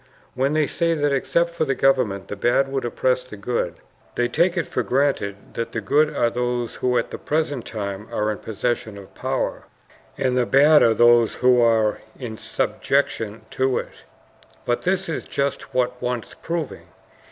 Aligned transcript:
When 0.33 0.53
they 0.53 0.65
say 0.65 0.95
that 0.95 1.11
except 1.13 1.51
for 1.51 1.63
the 1.63 1.75
government 1.75 2.27
the 2.27 2.35
bad 2.35 2.71
would 2.71 2.85
oppress 2.85 3.21
the 3.23 3.37
good, 3.37 3.75
they 4.15 4.27
take 4.27 4.57
it 4.57 4.65
for 4.65 4.81
granted 4.81 5.53
that 5.53 5.73
the 5.73 5.79
good 5.79 6.09
are 6.11 6.31
those 6.31 6.77
who 6.77 6.97
at 6.97 7.11
the 7.11 7.19
present 7.19 7.67
time 7.67 8.07
are 8.11 8.31
in 8.31 8.39
possession 8.39 8.97
of 8.97 9.13
power, 9.13 9.65
and 10.17 10.35
the 10.35 10.47
bad 10.47 10.81
are 10.81 10.95
those 10.95 11.35
who 11.35 11.61
are 11.61 12.01
in 12.17 12.35
subjection 12.39 13.45
to 13.51 13.77
it. 13.77 14.01
But 14.65 14.81
this 14.81 15.07
is 15.07 15.23
just 15.23 15.71
what 15.71 16.01
wants 16.01 16.33
proving. 16.33 16.87